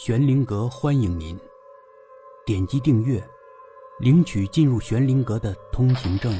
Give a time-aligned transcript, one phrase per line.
[0.00, 1.36] 玄灵阁欢迎您，
[2.46, 3.20] 点击订阅，
[3.98, 6.32] 领取进入玄灵阁的通行证。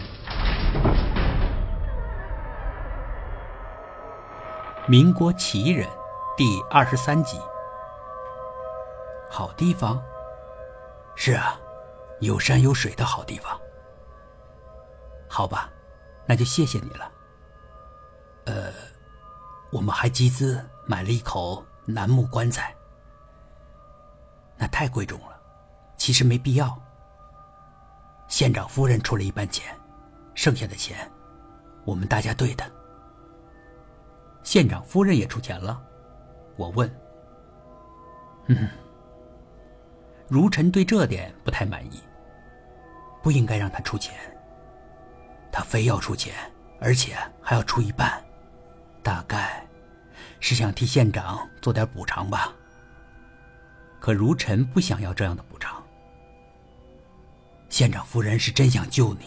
[4.86, 5.88] 民国奇人
[6.36, 7.36] 第二十三集。
[9.28, 10.00] 好地方？
[11.16, 11.60] 是啊，
[12.20, 13.60] 有山有水的好地方。
[15.28, 15.68] 好吧，
[16.26, 17.10] 那就谢谢你了。
[18.44, 18.72] 呃，
[19.72, 22.72] 我们还集资买了一口楠木棺材。
[24.58, 25.40] 那太贵重了，
[25.96, 26.76] 其实没必要。
[28.26, 29.74] 县长夫人出了一半钱，
[30.34, 31.10] 剩下的钱，
[31.84, 32.70] 我们大家对的。
[34.42, 35.80] 县长夫人也出钱了，
[36.56, 36.90] 我问。
[38.46, 38.68] 嗯，
[40.28, 42.02] 如尘对这点不太满意。
[43.20, 44.14] 不应该让他出钱，
[45.50, 46.32] 他非要出钱，
[46.80, 48.22] 而且还要出一半，
[49.02, 49.66] 大概
[50.40, 52.52] 是想替县长做点补偿吧。
[54.00, 55.82] 可如尘不想要这样的补偿。
[57.68, 59.26] 县长夫人是真想救你。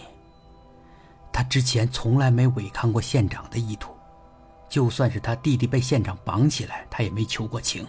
[1.32, 3.96] 他之前从来没违抗过县长的意图，
[4.68, 7.86] 就算是他弟弟被县长绑起来，他也没求过情。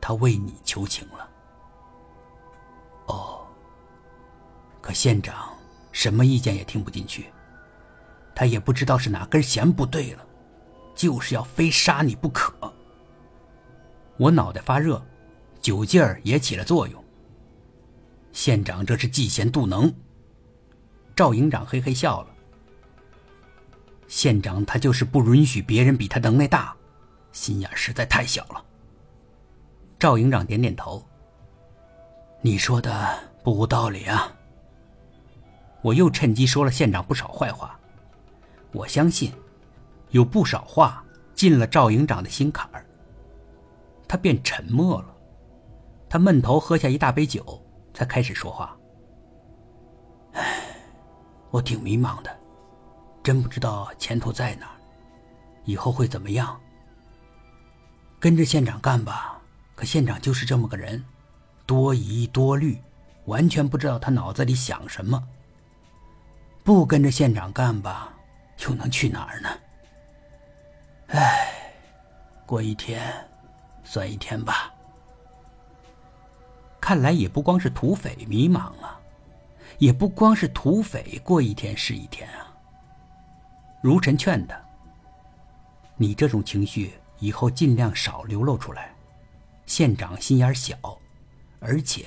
[0.00, 1.30] 他为你求情了。
[3.06, 3.46] 哦。
[4.80, 5.56] 可县长
[5.92, 7.32] 什么意见也听不进去，
[8.34, 10.26] 他也不知道是哪根弦不对了，
[10.94, 12.52] 就是要非杀你不可。
[14.18, 15.00] 我脑袋发热。
[15.62, 17.02] 酒劲儿也起了作用。
[18.32, 19.90] 县长这是嫉贤妒能。
[21.14, 22.28] 赵营长嘿嘿笑了。
[24.08, 26.74] 县长他就是不允许别人比他能耐大，
[27.30, 28.62] 心眼实在太小了。
[29.98, 31.06] 赵营长点点头。
[32.40, 34.34] 你说的不无道理啊。
[35.80, 37.78] 我又趁机说了县长不少坏话。
[38.72, 39.32] 我相信，
[40.10, 42.84] 有不少话进了赵营长的心坎儿。
[44.08, 45.14] 他便沉默了。
[46.12, 47.58] 他闷头喝下一大杯酒，
[47.94, 48.76] 才开始说话。
[50.34, 50.62] 唉，
[51.50, 52.30] 我挺迷茫的，
[53.22, 54.66] 真不知道前途在哪，
[55.64, 56.60] 以后会怎么样。
[58.20, 59.40] 跟着县长干吧，
[59.74, 61.02] 可县长就是这么个人，
[61.64, 62.78] 多疑多虑，
[63.24, 65.26] 完全不知道他脑子里想什么。
[66.62, 68.12] 不跟着县长干吧，
[68.66, 69.48] 又能去哪儿呢？
[71.06, 71.72] 唉，
[72.44, 73.10] 过一天
[73.82, 74.71] 算一天吧。
[76.82, 79.00] 看来也不光是土匪迷茫啊，
[79.78, 82.52] 也不光是土匪过一天是一天啊。
[83.80, 84.60] 如尘劝他
[85.96, 88.92] ：“你这种情绪以后尽量少流露出来。
[89.64, 90.76] 县长心眼小，
[91.60, 92.04] 而且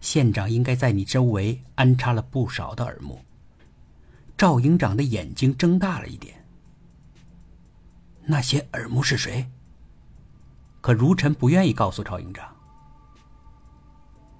[0.00, 3.20] 县长应该在你周围安插了不少的耳目。”
[4.38, 6.36] 赵营长的眼睛睁大了一点。
[8.22, 9.44] 那些耳目是谁？
[10.80, 12.53] 可如尘不愿意告诉赵营长。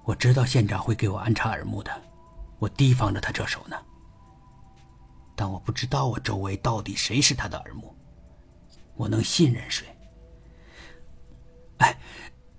[0.05, 1.91] 我知道县长会给我安插耳目的，
[2.59, 3.75] 我提防着他这手呢。
[5.35, 7.93] 但我不知道我周围到底谁是他的耳目，
[8.95, 9.83] 我能信任谁？
[11.79, 11.97] 哎，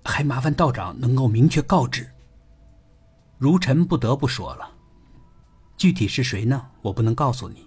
[0.03, 2.07] 还麻烦道长能够明确告知。
[3.37, 4.69] 如尘不得不说了，
[5.77, 6.69] 具体是谁呢？
[6.81, 7.65] 我不能告诉你，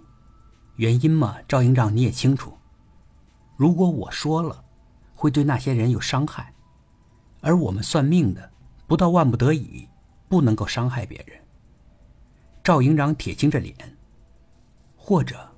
[0.75, 2.55] 原因嘛，赵营长你也清楚。
[3.57, 4.63] 如果我说了，
[5.15, 6.53] 会对那些人有伤害，
[7.41, 8.51] 而我们算命的。
[8.91, 9.87] 不到万不得已，
[10.27, 11.39] 不能够伤害别人。
[12.61, 13.73] 赵营长铁青着脸。
[14.97, 15.49] 或者，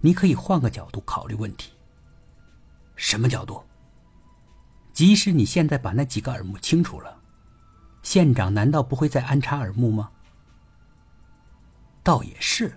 [0.00, 1.72] 你可以换个角度考虑问题。
[2.94, 3.60] 什么角度？
[4.92, 7.20] 即使你现在把那几个耳目清除了，
[8.04, 10.08] 县长难道不会再安插耳目吗？
[12.04, 12.72] 倒也是。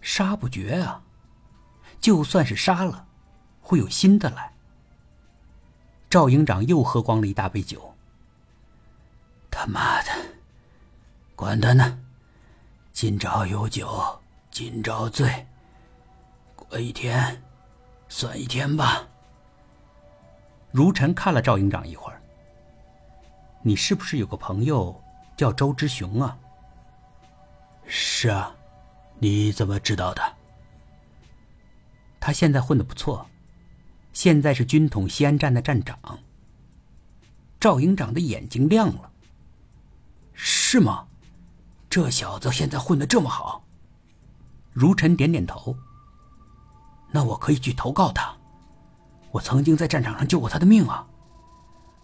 [0.00, 1.04] 杀不绝啊！
[2.00, 3.06] 就算是杀了，
[3.60, 4.50] 会有新的来。
[6.08, 7.94] 赵营长又喝光了一大杯酒。
[9.50, 10.10] 他妈的，
[11.34, 11.98] 管他呢！
[12.92, 14.20] 今朝有酒
[14.50, 15.46] 今朝醉，
[16.56, 17.42] 过一天
[18.08, 19.06] 算一天吧。
[20.70, 22.20] 如尘看了赵营长一会儿，
[23.62, 25.00] 你是不是有个朋友
[25.36, 26.36] 叫周之雄啊？
[27.86, 28.54] 是啊，
[29.18, 30.22] 你怎么知道的？
[32.20, 33.26] 他现在混的不错，
[34.12, 35.98] 现在是军统西安站的站长。
[37.60, 39.07] 赵营长的眼睛亮了。
[40.70, 41.06] 是吗？
[41.88, 43.64] 这小子现在混的这么好。
[44.70, 45.74] 如尘点点头。
[47.10, 48.36] 那我可以去投靠他。
[49.30, 51.06] 我曾经在战场上救过他的命啊。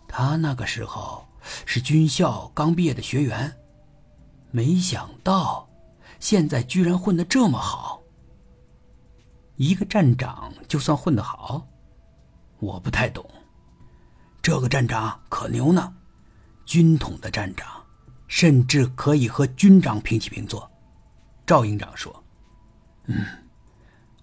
[0.09, 1.29] 他那个时候
[1.67, 3.55] 是军校刚毕业的学员，
[4.51, 5.69] 没想到
[6.19, 8.01] 现在居然混的这么好。
[9.57, 11.69] 一个站长就算混得好？
[12.61, 13.29] 我不太懂。
[14.41, 15.95] 这个站长可牛呢，
[16.65, 17.84] 军统的站长，
[18.27, 20.71] 甚至可以和军长平起平坐。
[21.47, 22.25] 赵营长说
[23.07, 23.25] ：“嗯，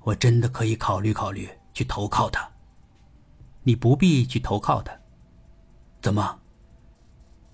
[0.02, 2.50] 我真的可以考虑考虑去投靠他。
[3.64, 4.92] 你不必去投靠他。
[6.02, 6.40] 怎么？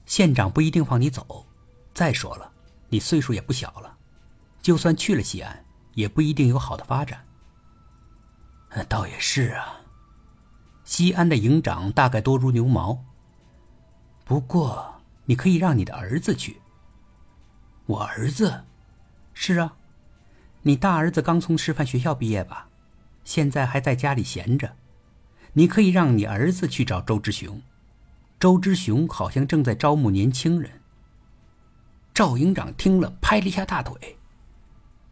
[0.06, 1.46] 县长不一定放你走。
[1.94, 2.52] 再说了，
[2.90, 3.98] 你岁数也不小了，
[4.62, 5.66] 就算去了西安，
[5.96, 7.26] 也不一定有好的发展。
[8.88, 9.82] 倒也是啊。”
[10.86, 13.04] 西安的营长大概多如牛毛。
[14.24, 14.97] 不过，
[15.28, 16.60] 你可以让你的儿子去。
[17.86, 18.66] 我儿子，
[19.34, 19.78] 是啊，
[20.64, 22.68] 你大儿子刚从师范学校毕业吧？
[23.24, 24.76] 现在还在家里闲着。
[25.54, 27.62] 你可以让你儿子去找周之雄。
[28.40, 30.82] 周之雄好像正在招募年轻人。
[32.14, 34.18] 赵营长听了，拍了一下大腿：“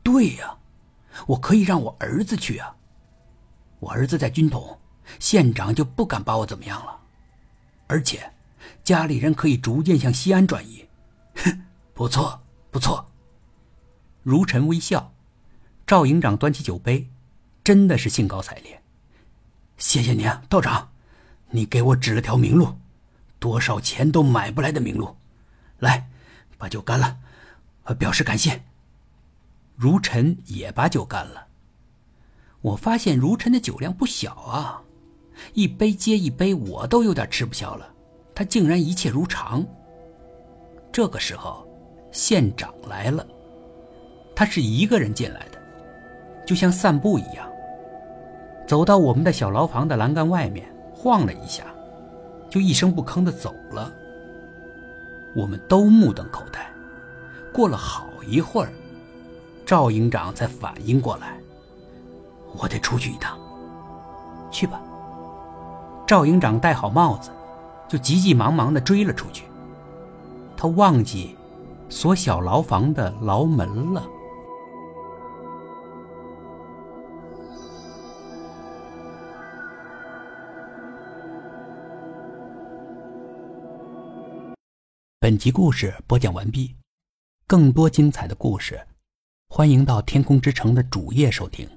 [0.03, 0.57] 对呀，
[1.27, 2.75] 我可以让我儿子去啊。
[3.79, 4.79] 我儿子在军统。”
[5.19, 6.99] 县长就不敢把我怎么样了，
[7.85, 8.27] 而且
[8.85, 10.85] 家里人可以逐渐向西安转移。
[11.37, 11.63] 哼，
[11.95, 12.39] 不错，
[12.69, 13.11] 不错。
[14.21, 15.11] 如尘微笑，
[15.87, 17.09] 赵营长端起酒杯，
[17.63, 18.79] 真的是兴高采烈。
[19.77, 20.91] 谢谢你啊，道长，
[21.49, 22.77] 你给我指了条明路，
[23.39, 25.17] 多少钱都买不来的明路。
[25.79, 26.07] 来，
[26.59, 27.17] 把酒干了，
[27.97, 28.63] 表示感谢。
[29.75, 31.47] 如尘也把酒干了。
[32.61, 34.83] 我发现如尘的酒量不小啊。
[35.53, 37.94] 一杯接一杯，我都有点吃不消了。
[38.35, 39.65] 他竟然一切如常。
[40.91, 41.65] 这个时候，
[42.11, 43.25] 县长来了，
[44.35, 45.57] 他是一个人进来的，
[46.45, 47.49] 就像散步一样，
[48.67, 51.63] 走到我们的小牢房的栏杆外面，晃了一下，
[52.49, 53.91] 就一声不吭的走了。
[55.35, 56.69] 我们都目瞪口呆。
[57.53, 58.69] 过了好一会儿，
[59.65, 61.37] 赵营长才反应过来，
[62.57, 63.39] 我得出去一趟。
[64.51, 64.81] 去吧。
[66.07, 67.31] 赵营长戴好帽子，
[67.87, 69.45] 就急急忙忙的追了出去。
[70.57, 71.35] 他忘记
[71.89, 74.07] 锁小牢房的牢门了。
[85.19, 86.75] 本集故事播讲完毕，
[87.47, 88.79] 更多精彩的故事，
[89.49, 91.67] 欢迎到天空之城的主页收听。